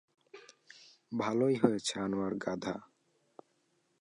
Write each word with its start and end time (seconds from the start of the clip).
ভালই 1.11 1.55
হয়েছে 1.55 1.93
আনোয়ার, 1.99 2.33
গাধা। 2.35 2.75